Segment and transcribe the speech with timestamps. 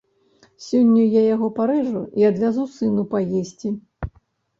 [0.67, 3.69] Сёння я яго парэжу і адвязу сыну паесці.